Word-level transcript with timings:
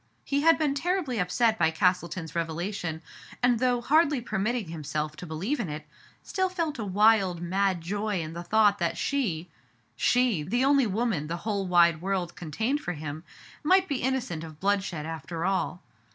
He 0.25 0.41
had 0.41 0.57
been 0.57 0.73
terribly 0.73 1.19
upset 1.19 1.59
by 1.59 1.69
Castleton*s 1.69 2.33
revelation, 2.35 3.03
and 3.43 3.59
though 3.59 3.81
hardly 3.81 4.19
permitting 4.19 4.69
himself 4.69 5.15
to 5.17 5.27
believe 5.27 5.59
in 5.59 5.69
it, 5.69 5.85
still 6.23 6.49
felt 6.49 6.79
a 6.79 6.83
wild,«mad 6.83 7.81
joy 7.81 8.19
in 8.19 8.33
the 8.33 8.41
thought 8.41 8.79
that 8.79 8.97
she— 8.97 9.51
she^ 9.99 10.49
the 10.49 10.65
only 10.65 10.87
woman 10.87 11.27
the 11.27 11.37
whole 11.45 11.67
wide 11.67 12.01
world 12.01 12.35
con 12.35 12.49
tained 12.49 12.79
for 12.79 12.93
him— 12.93 13.23
might 13.63 13.87
be 13.87 14.01
innocent 14.01 14.43
of 14.43 14.59
bloodshed 14.59 15.05
after 15.05 15.45
all. 15.45 15.83